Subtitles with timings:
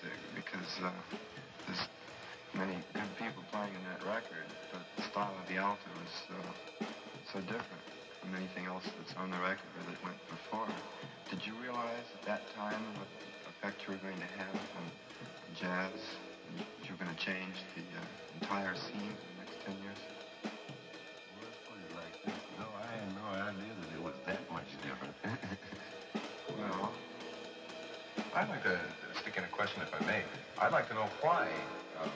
[0.00, 0.90] fantastic because uh,
[1.66, 1.88] there's
[2.54, 6.14] many good people playing in that record, but the style of the alto is
[7.32, 7.84] so different
[8.20, 10.68] from anything else that's on the record or that went before.
[11.30, 13.08] Did you realize at that time what
[13.48, 14.84] effect you were going to have on
[15.58, 16.00] jazz?
[16.84, 18.04] You were going to change the uh,
[18.40, 20.29] entire scene for the next 10 years?
[29.60, 30.22] Question, if I may.
[30.56, 31.44] I'd like to know why
[32.00, 32.08] um,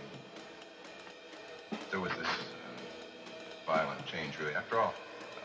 [1.90, 4.54] there was this uh, violent change, really.
[4.54, 4.94] After all,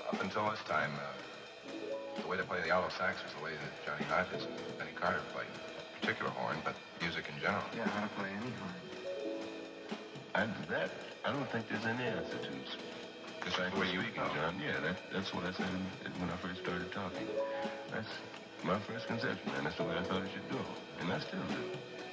[0.07, 3.51] up until this time, uh, the way to play the alto sax was the way
[3.51, 5.51] that Johnny Hodges and Benny Carter played.
[5.51, 7.67] A particular horn, but music in general.
[7.75, 8.79] yeah, how to play any horn.
[10.35, 10.91] and that,
[11.25, 12.51] I don't think there's any answer to.
[13.43, 14.55] This is the way you speaking, John.
[14.55, 15.67] Yeah, that, that's what I said
[16.15, 17.27] when I first started talking.
[17.91, 18.07] That's
[18.63, 20.63] my first conception, and that's the way I thought it should go.
[20.99, 21.63] And I still do.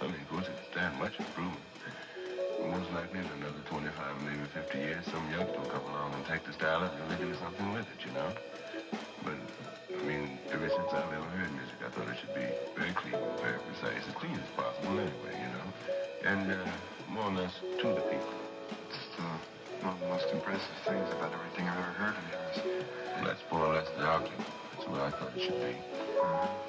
[0.01, 1.61] I mean, of course, it's that much improvement.
[2.71, 3.91] Most likely in another 25,
[4.23, 7.33] maybe 50 years, some youngster will come along and take the style up and really
[7.33, 8.31] do something with it, you know?
[9.23, 9.39] But,
[9.91, 12.47] I mean, ever since I've ever heard music, I thought it should be
[12.79, 15.67] very clean, very precise, as clean as possible anyway, you know?
[16.27, 16.67] And uh,
[17.11, 18.39] more or less to the people.
[18.91, 19.39] It's uh,
[19.83, 22.57] one of the most impressive things about everything I've ever heard of yours.
[23.25, 24.47] That's more or less the argument.
[24.75, 26.66] That's what I thought it should be.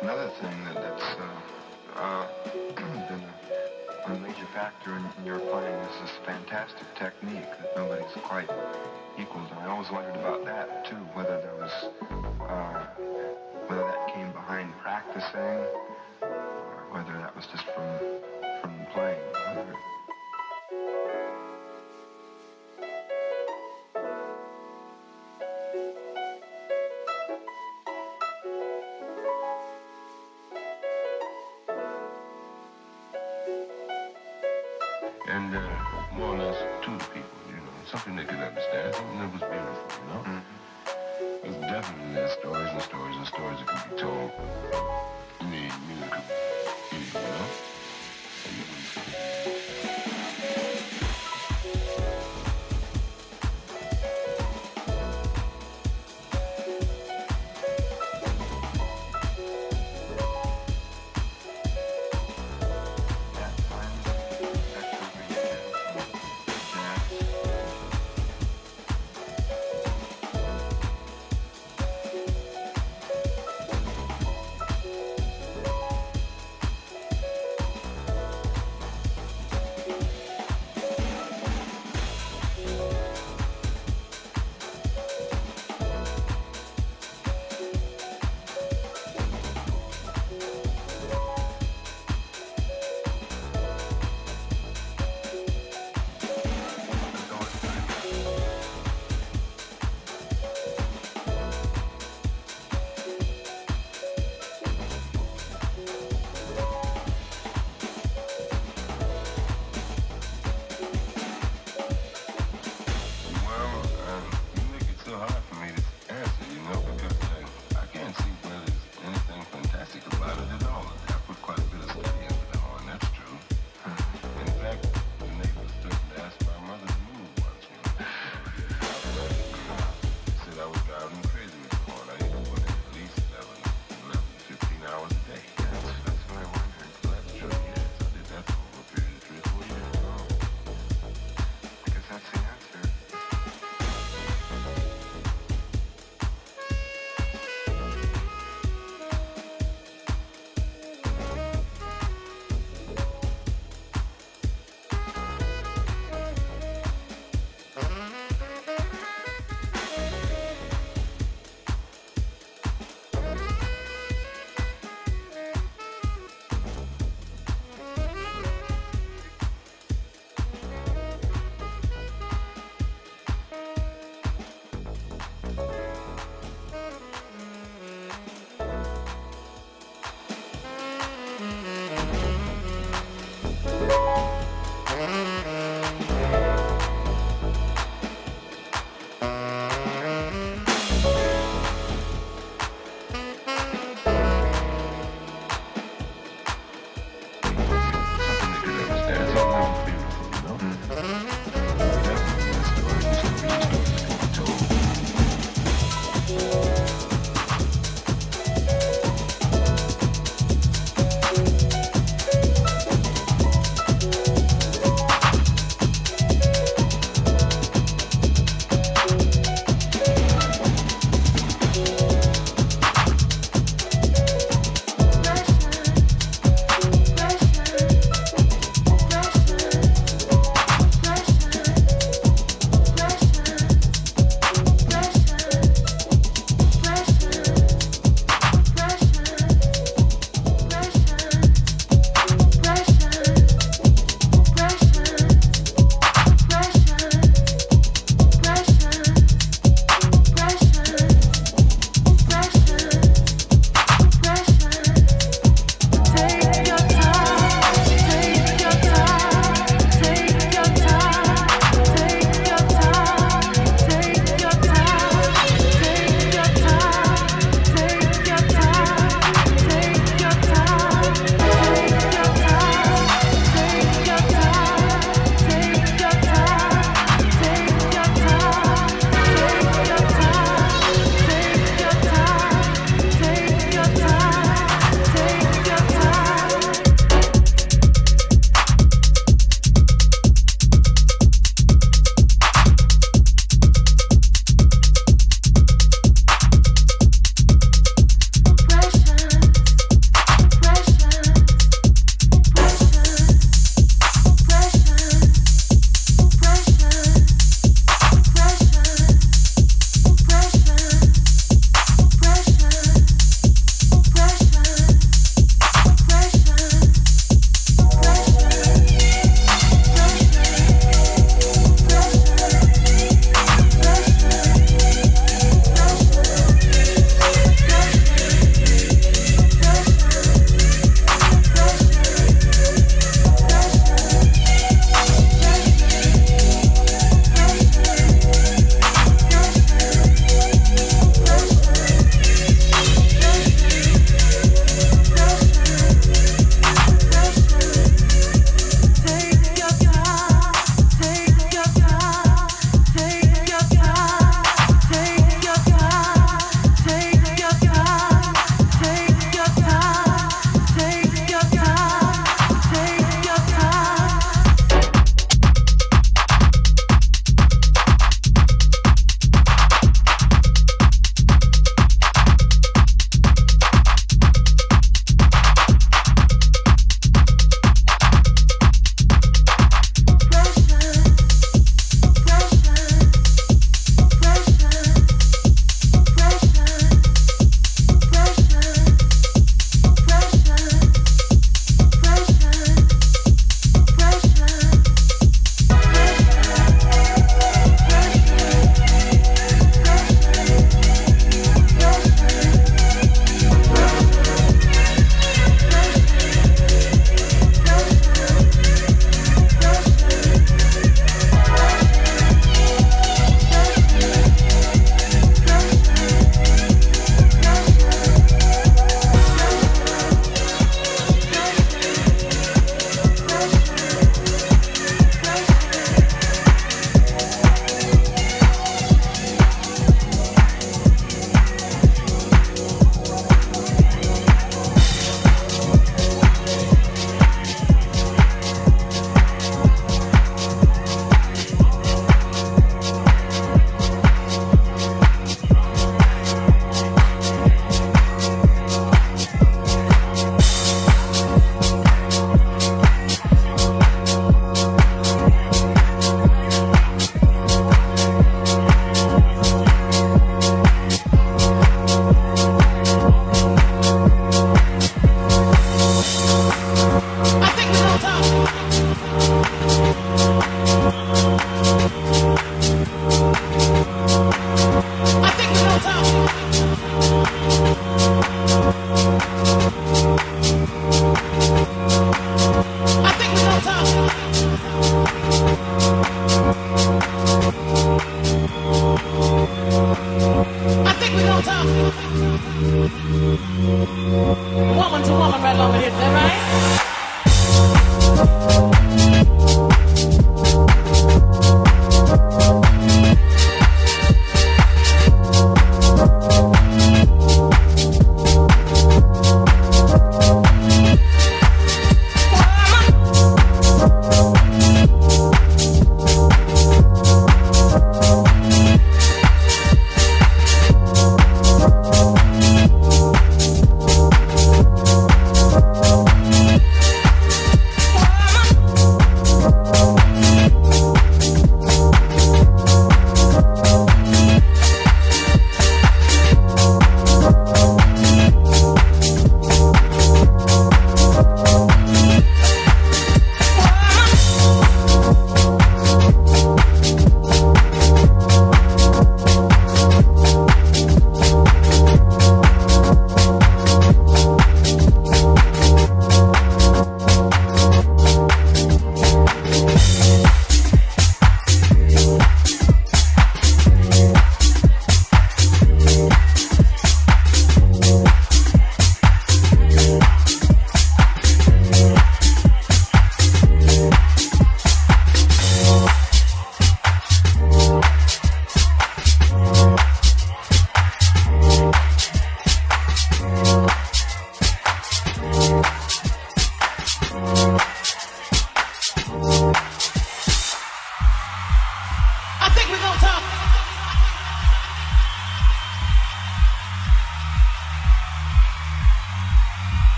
[0.00, 2.26] Another thing that, that's uh, uh,
[3.08, 8.12] been a, a major factor in, in your playing is this fantastic technique that nobody's
[8.24, 8.50] quite
[9.18, 9.48] equaled.
[9.52, 11.72] I always wondered about that too, whether there was,
[12.48, 12.86] uh,
[13.68, 15.62] whether that came behind practicing,
[16.22, 17.86] or whether that was just from
[18.60, 19.18] from playing.
[35.52, 39.18] And uh, more or less to the people, you know, something they could understand, something
[39.18, 40.40] that was beautiful, you know?
[41.42, 44.30] There's definitely there's stories and stories and stories that can be told
[45.40, 46.24] in the musical
[46.90, 47.71] medium, you know?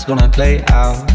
[0.00, 1.10] It's gonna play out.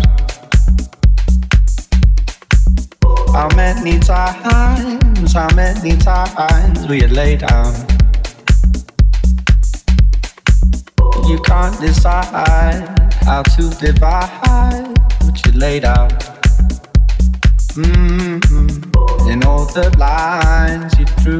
[3.33, 7.73] How many times, how many times we had laid down?
[11.27, 12.85] You can't decide
[13.23, 16.13] how to divide what you laid out.
[17.73, 19.29] Mm-hmm.
[19.31, 21.39] In all the lines you drew,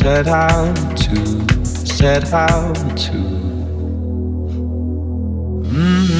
[0.00, 3.20] set out to, set out to.
[6.08, 6.19] So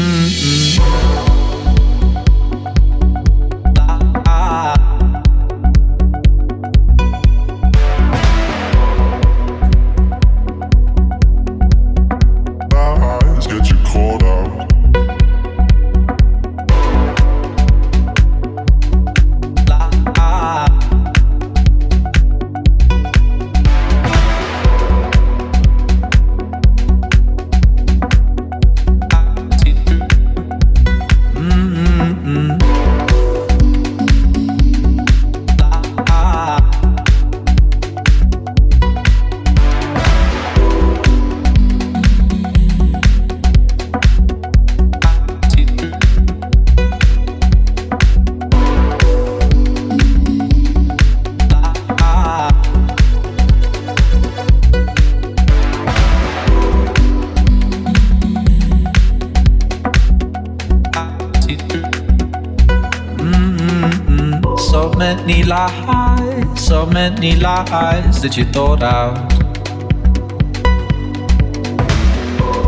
[67.20, 69.30] many lies that you thought out.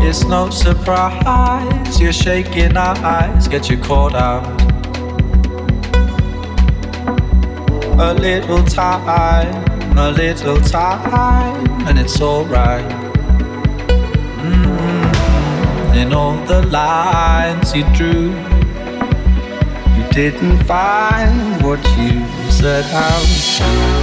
[0.03, 4.45] It's no surprise you're shaking our eyes, get you caught out.
[7.99, 12.85] A little time, a little time, and it's alright.
[14.37, 15.97] Mm-hmm.
[15.97, 18.29] In all the lines you drew,
[19.97, 24.02] you didn't find what you set out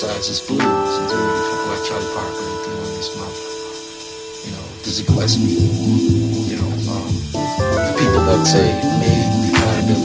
[0.00, 3.34] Uh, blues and doing people like Charlie Parker and Thelonious Monk.
[4.46, 5.58] You know, Dizzy Gillespie?
[6.46, 9.98] You know, um, the people that say made the kind of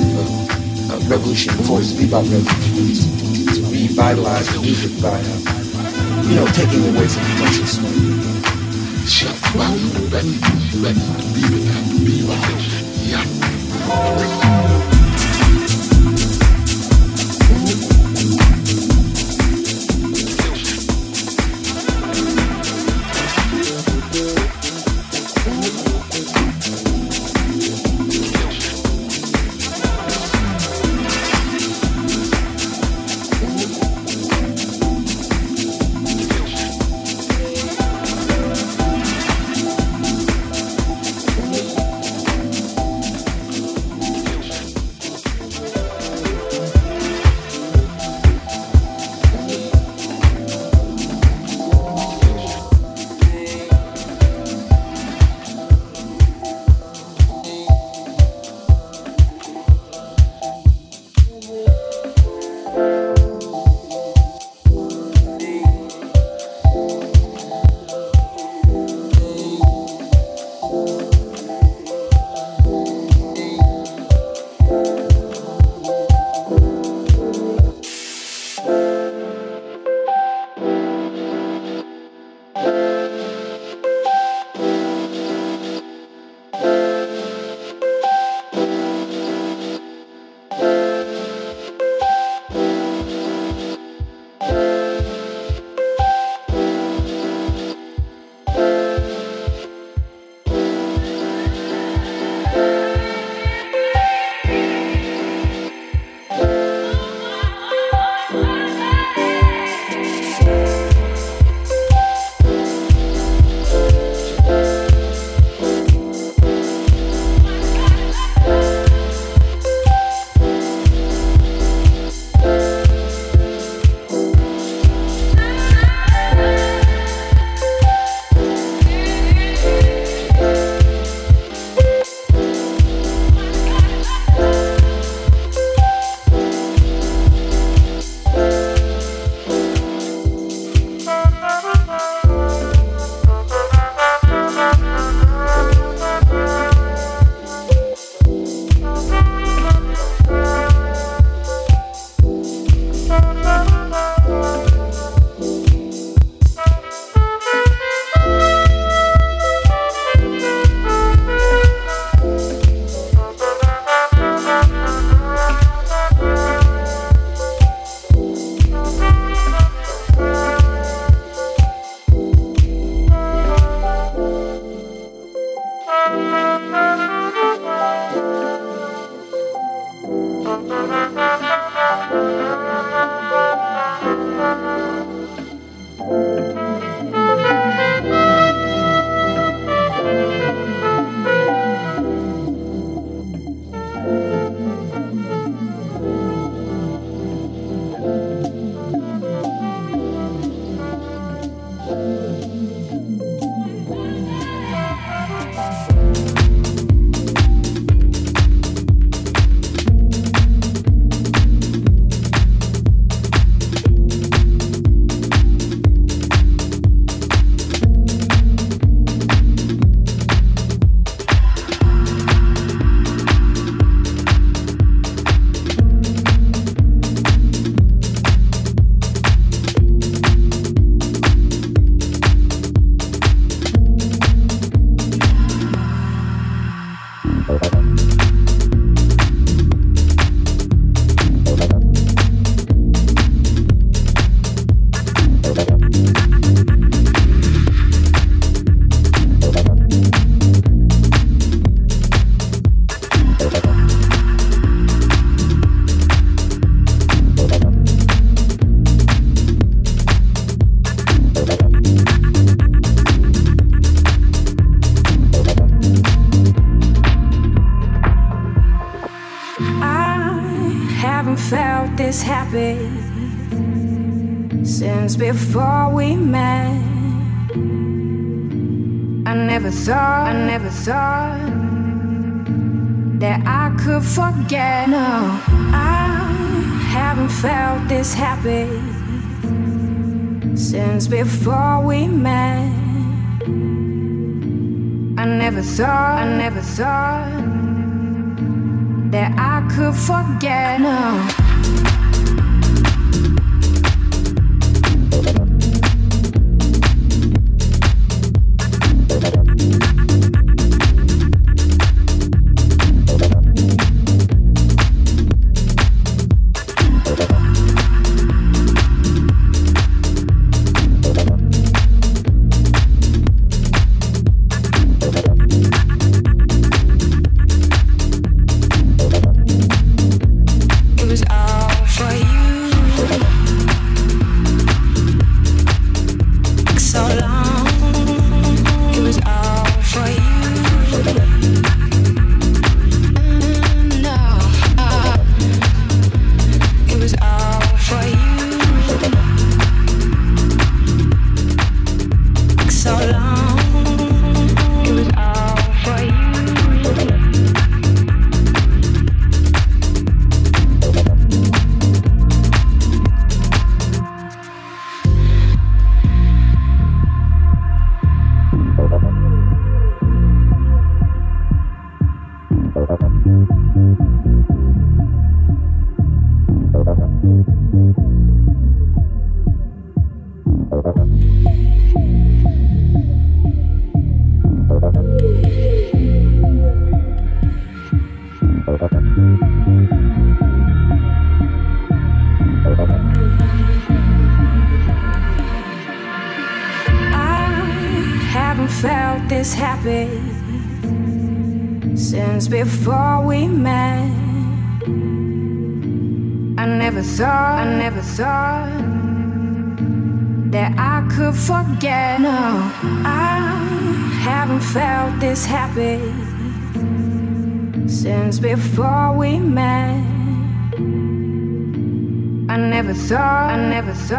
[0.89, 6.41] uh, revolution it was the bebop revolution to, to revitalize the music by, uh, you
[6.41, 8.17] know, taking away from commercial swing.
[9.05, 9.53] Shut up,
[10.09, 10.41] let me,
[10.81, 11.05] let me
[11.37, 11.69] be with
[12.01, 12.65] be right.
[13.05, 13.43] Yeah.
[14.41, 14.62] felt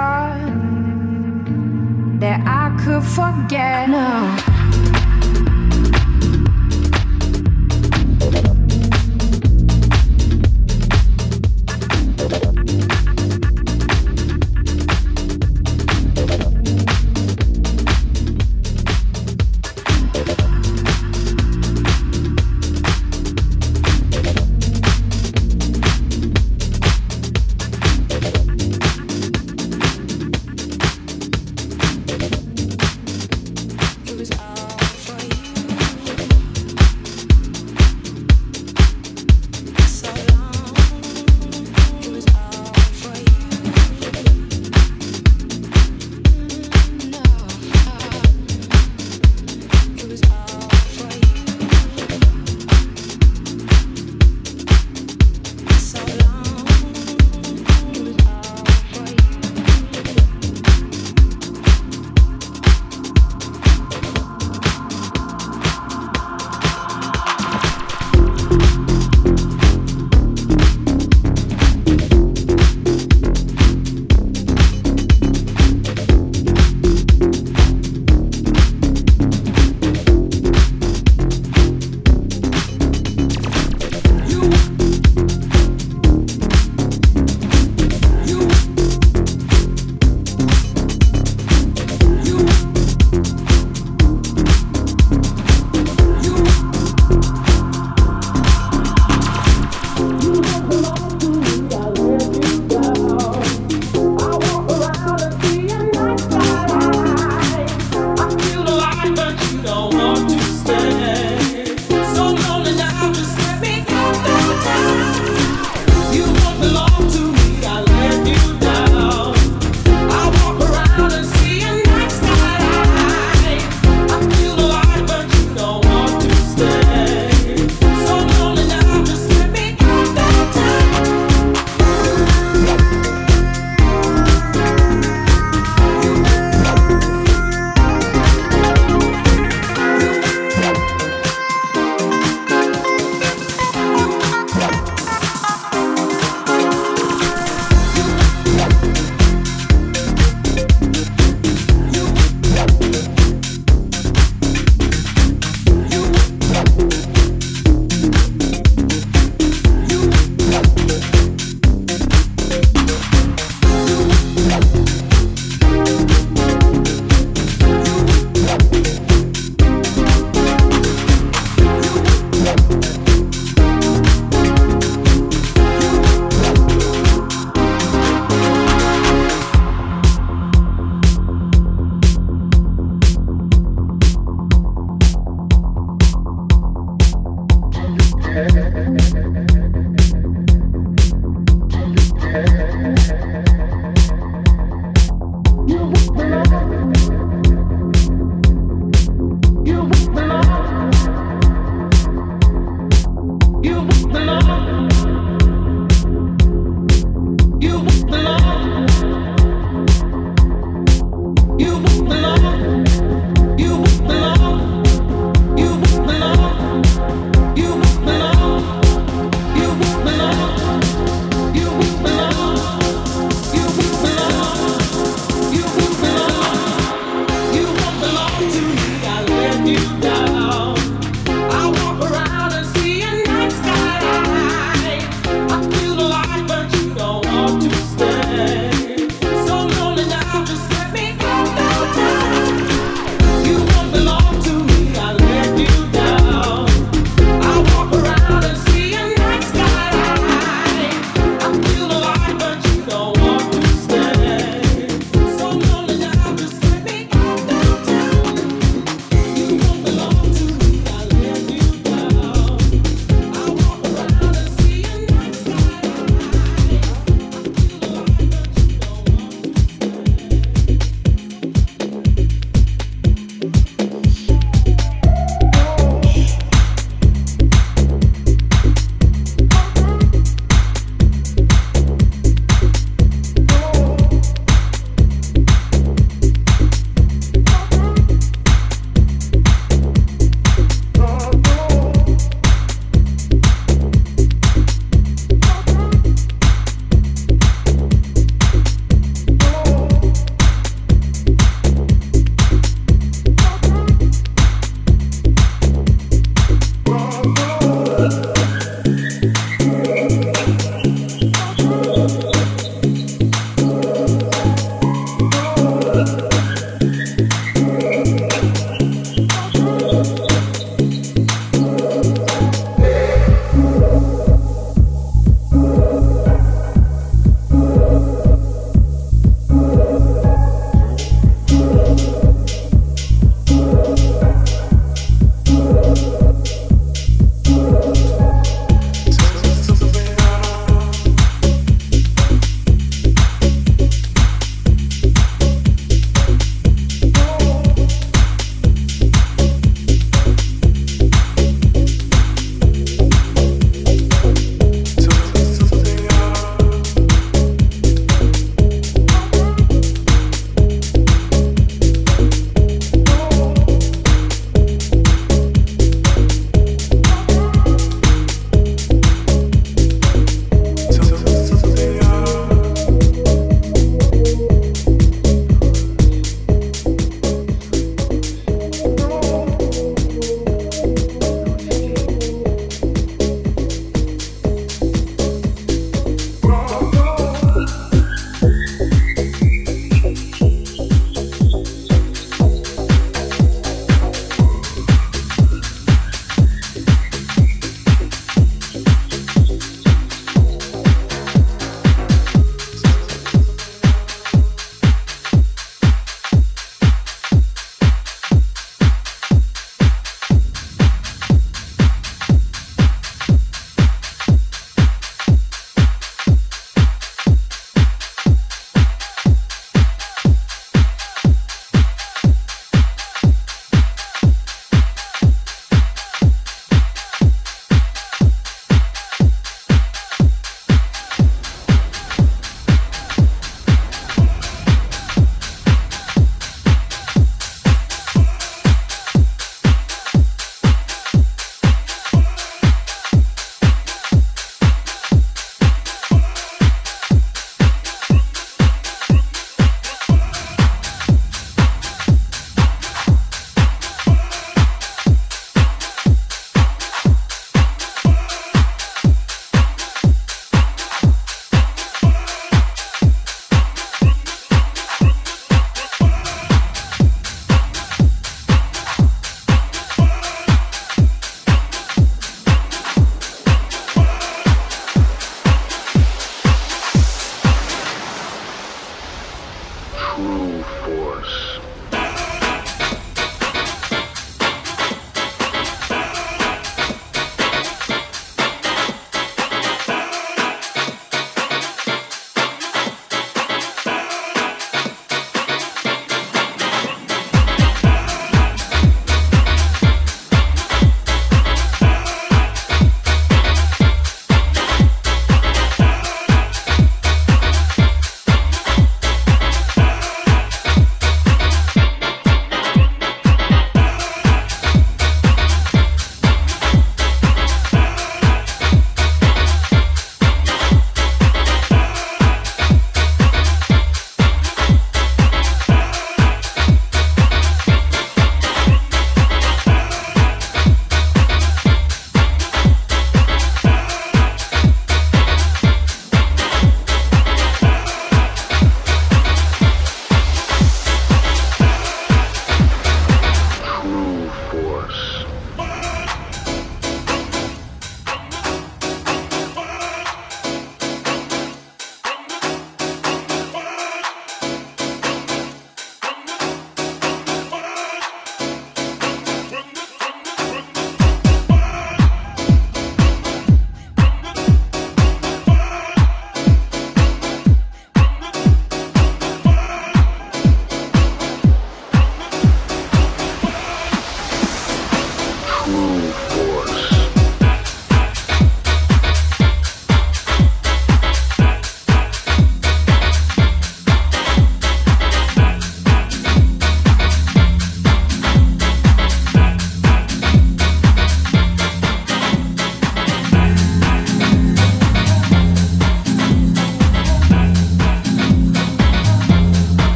[0.00, 0.40] thought
[2.20, 3.88] that I could forget.
[3.88, 4.49] No.